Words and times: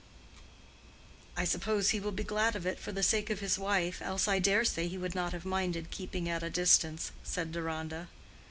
"I 1.37 1.45
suppose 1.45 1.91
he 1.91 1.99
will 1.99 2.11
be 2.11 2.23
glad 2.23 2.55
of 2.55 2.65
it 2.65 2.79
for 2.79 2.91
the 2.91 3.03
sake 3.03 3.29
of 3.29 3.39
his 3.39 3.59
wife, 3.59 4.01
else 4.01 4.27
I 4.27 4.39
dare 4.39 4.65
say 4.65 4.87
he 4.87 4.97
would 4.97 5.13
not 5.13 5.31
have 5.31 5.45
minded 5.45 5.91
keeping 5.91 6.27
at 6.27 6.41
a 6.41 6.49
distance," 6.49 7.11
said 7.23 7.51
Deronda. 7.51 8.07